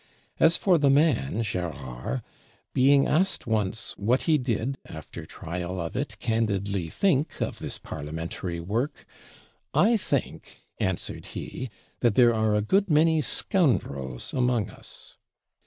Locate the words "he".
4.23-4.39, 11.37-11.69